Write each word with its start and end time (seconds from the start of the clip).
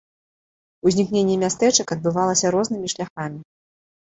Узнікненне 0.91 1.35
мястэчак 1.43 1.87
адбывалася 1.97 2.45
рознымі 2.57 2.87
шляхамі. 2.95 3.39